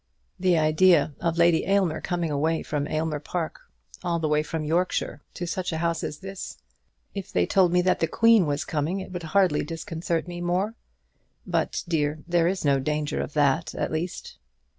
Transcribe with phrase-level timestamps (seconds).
[0.39, 3.59] The idea of Lady Aylmer coming away from Aylmer Park,
[4.03, 6.57] all the way from Yorkshire, to such a house as this!
[7.13, 10.73] If they told me that the Queen was coming it would hardly disconcert me more.
[11.45, 14.39] But, dear, there is no danger of that at least."